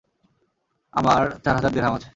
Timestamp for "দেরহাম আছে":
1.73-2.09